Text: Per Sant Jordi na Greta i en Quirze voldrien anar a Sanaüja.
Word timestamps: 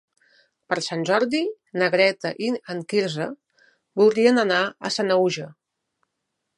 Per 0.71 0.77
Sant 0.85 1.03
Jordi 1.09 1.41
na 1.81 1.89
Greta 1.97 2.31
i 2.47 2.51
en 2.75 2.81
Quirze 2.93 3.29
voldrien 4.03 4.45
anar 4.47 4.63
a 4.65 4.93
Sanaüja. 4.99 5.49